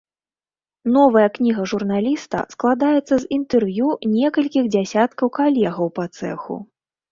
Новая 0.95 1.25
кніга 1.35 1.65
журналіста 1.71 2.37
складаецца 2.55 3.13
з 3.25 3.31
інтэрв'ю 3.39 3.93
некалькіх 4.17 4.73
дзесяткаў 4.79 5.27
калегаў 5.39 5.95
па 6.01 6.11
цэху. 6.19 6.61